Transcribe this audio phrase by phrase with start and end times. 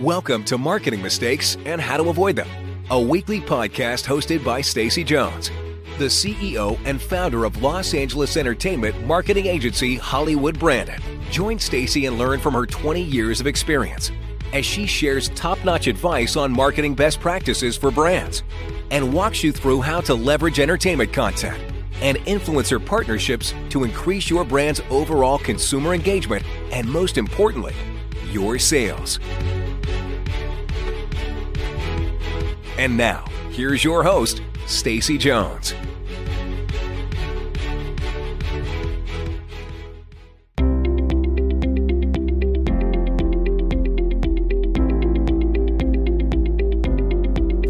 [0.00, 2.48] Welcome to Marketing Mistakes and How to Avoid Them,
[2.90, 5.50] a weekly podcast hosted by Stacy Jones,
[5.98, 11.00] the CEO and founder of Los Angeles entertainment marketing agency Hollywood Branded.
[11.30, 14.12] Join Stacy and learn from her 20 years of experience
[14.54, 18.44] as she shares top-notch advice on marketing best practices for brands
[18.90, 24.44] and walks you through how to leverage entertainment content and influencer partnerships to increase your
[24.44, 27.74] brand's overall consumer engagement and most importantly,
[28.30, 29.20] your sales.
[32.78, 35.74] And now, here's your host, Stacy Jones.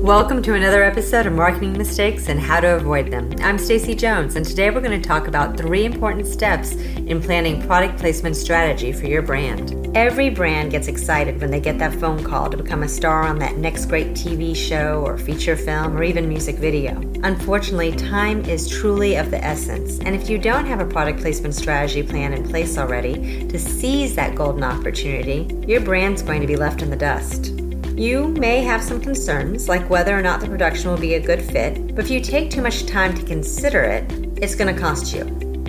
[0.05, 3.33] Welcome to another episode of Marketing Mistakes and How to Avoid Them.
[3.41, 7.67] I'm Stacy Jones, and today we're going to talk about three important steps in planning
[7.67, 9.97] product placement strategy for your brand.
[9.97, 13.39] Every brand gets excited when they get that phone call to become a star on
[13.39, 17.01] that next great TV show or feature film or even music video.
[17.23, 21.55] Unfortunately, time is truly of the essence, and if you don't have a product placement
[21.55, 26.57] strategy plan in place already to seize that golden opportunity, your brand's going to be
[26.57, 27.64] left in the dust.
[27.97, 31.41] You may have some concerns, like whether or not the production will be a good
[31.41, 34.11] fit, but if you take too much time to consider it,
[34.43, 35.23] it's going to cost you.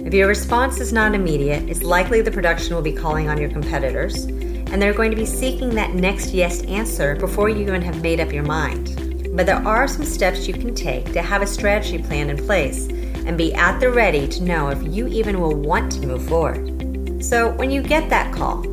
[0.03, 3.51] If your response is not immediate, it's likely the production will be calling on your
[3.51, 8.01] competitors, and they're going to be seeking that next yes answer before you even have
[8.01, 9.35] made up your mind.
[9.37, 12.87] But there are some steps you can take to have a strategy plan in place
[12.87, 17.23] and be at the ready to know if you even will want to move forward.
[17.23, 18.63] So, when you get that call,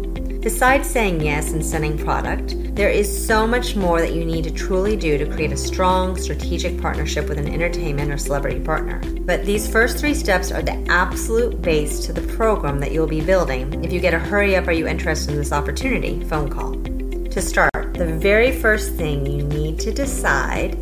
[0.41, 4.51] besides saying yes and sending product, there is so much more that you need to
[4.51, 9.01] truly do to create a strong strategic partnership with an entertainment or celebrity partner.
[9.21, 13.21] But these first three steps are the absolute base to the program that you'll be
[13.21, 16.73] building if you get a hurry up, are you interested in this opportunity phone call.
[16.73, 20.75] To start, the very first thing you need to decide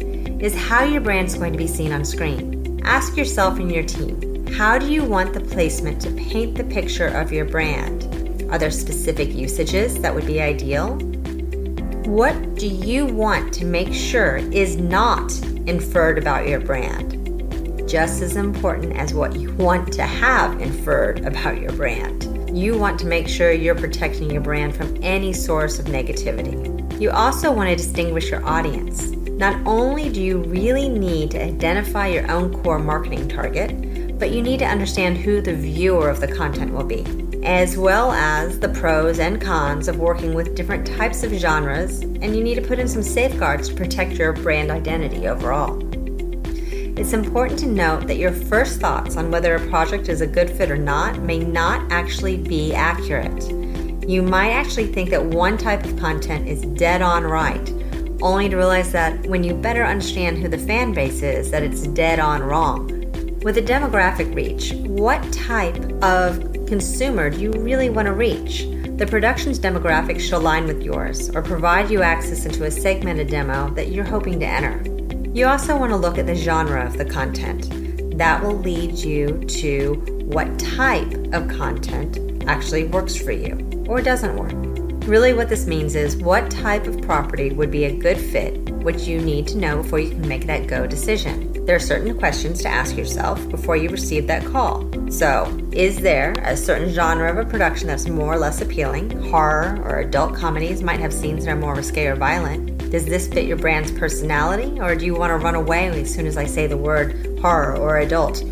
[0.42, 2.80] is how your brand's going to be seen on screen.
[2.82, 7.08] Ask yourself and your team how do you want the placement to paint the picture
[7.08, 8.04] of your brand?
[8.50, 10.98] Are there specific usages that would be ideal?
[12.06, 17.88] What do you want to make sure is not inferred about your brand?
[17.88, 22.26] Just as important as what you want to have inferred about your brand.
[22.56, 27.00] You want to make sure you're protecting your brand from any source of negativity.
[27.00, 29.10] You also want to distinguish your audience.
[29.10, 33.70] Not only do you really need to identify your own core marketing target,
[34.20, 37.04] but you need to understand who the viewer of the content will be
[37.42, 42.36] as well as the pros and cons of working with different types of genres, and
[42.36, 45.78] you need to put in some safeguards to protect your brand identity overall.
[46.98, 50.50] It's important to note that your first thoughts on whether a project is a good
[50.50, 53.50] fit or not may not actually be accurate.
[54.06, 57.70] You might actually think that one type of content is dead on right,
[58.20, 61.86] only to realize that when you better understand who the fan base is, that it's
[61.86, 62.99] dead on wrong.
[63.42, 68.64] With a demographic reach, what type of consumer do you really want to reach?
[68.98, 73.70] The production's demographics should align with yours or provide you access into a segmented demo
[73.70, 74.84] that you're hoping to enter.
[75.32, 78.18] You also want to look at the genre of the content.
[78.18, 79.94] That will lead you to
[80.26, 84.52] what type of content actually works for you or doesn't work.
[85.08, 89.04] Really, what this means is what type of property would be a good fit, which
[89.04, 91.49] you need to know before you can make that go decision.
[91.66, 94.90] There are certain questions to ask yourself before you receive that call.
[95.10, 99.10] So, is there a certain genre of a production that's more or less appealing?
[99.30, 102.90] Horror or adult comedies might have scenes that are more risque or violent.
[102.90, 106.26] Does this fit your brand's personality, or do you want to run away as soon
[106.26, 108.42] as I say the word horror or adult?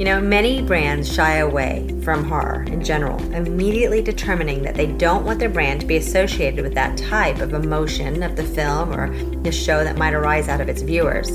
[0.00, 5.24] You know, many brands shy away from horror in general, immediately determining that they don't
[5.24, 9.10] want their brand to be associated with that type of emotion of the film or
[9.42, 11.30] the show that might arise out of its viewers.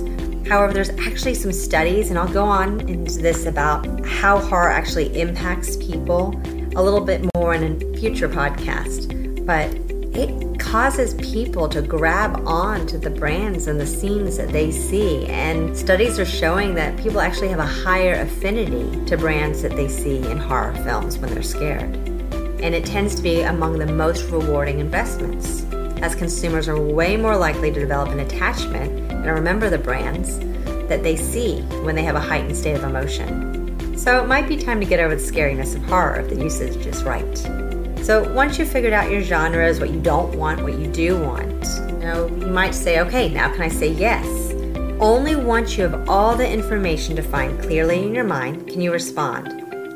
[0.48, 5.20] However, there's actually some studies, and I'll go on into this about how horror actually
[5.20, 6.40] impacts people
[6.76, 9.46] a little bit more in a future podcast.
[9.46, 9.74] But
[10.16, 15.26] it causes people to grab on to the brands and the scenes that they see.
[15.28, 19.88] And studies are showing that people actually have a higher affinity to brands that they
[19.88, 21.96] see in horror films when they're scared.
[22.62, 25.64] And it tends to be among the most rewarding investments,
[26.02, 30.40] as consumers are way more likely to develop an attachment and remember the brands
[30.88, 33.98] that they see when they have a heightened state of emotion.
[33.98, 36.86] So it might be time to get over the scariness of horror if the usage
[36.86, 37.38] is right.
[38.06, 41.66] So once you've figured out your genres, what you don't want, what you do want,
[41.90, 44.28] you know, you might say, okay, now can I say yes?
[45.00, 49.48] Only once you have all the information defined clearly in your mind can you respond.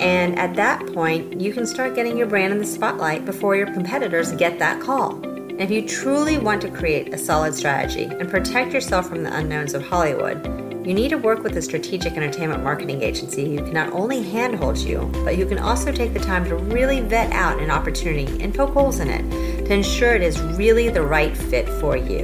[0.02, 3.72] And at that point, you can start getting your brand in the spotlight before your
[3.72, 5.22] competitors get that call.
[5.60, 9.74] If you truly want to create a solid strategy and protect yourself from the unknowns
[9.74, 10.42] of Hollywood,
[10.88, 14.78] you need to work with a strategic entertainment marketing agency who can not only handhold
[14.78, 18.56] you, but who can also take the time to really vet out an opportunity and
[18.56, 22.24] poke holes in it to ensure it is really the right fit for you.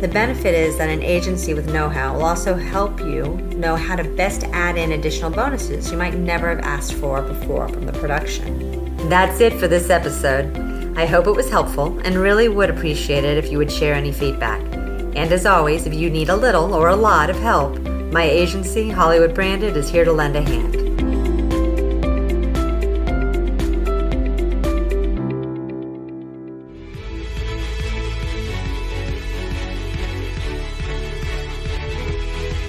[0.00, 3.94] The benefit is that an agency with know how will also help you know how
[3.94, 7.92] to best add in additional bonuses you might never have asked for before from the
[7.92, 9.08] production.
[9.08, 10.63] That's it for this episode.
[10.96, 14.12] I hope it was helpful and really would appreciate it if you would share any
[14.12, 14.60] feedback.
[15.16, 17.80] And as always, if you need a little or a lot of help,
[18.12, 20.76] my agency, Hollywood Branded, is here to lend a hand.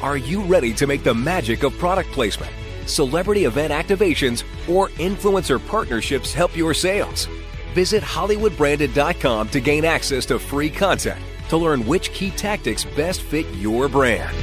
[0.02, 2.52] Are you ready to make the magic of product placement,
[2.88, 7.28] celebrity event activations, or influencer partnerships help your sales?
[7.76, 11.20] Visit HollywoodBranded.com to gain access to free content
[11.50, 14.34] to learn which key tactics best fit your brand.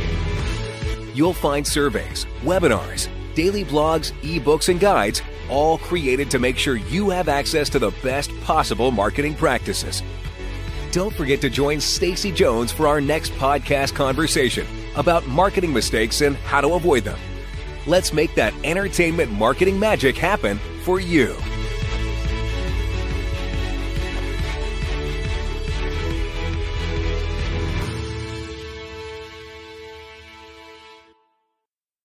[1.16, 7.08] You'll find surveys, webinars, daily blogs, ebooks, and guides, all created to make sure you
[7.08, 10.02] have access to the best possible marketing practices.
[10.90, 16.36] Don't forget to join Stacy Jones for our next podcast conversation about marketing mistakes and
[16.36, 17.18] how to avoid them.
[17.86, 21.34] Let's make that entertainment marketing magic happen for you.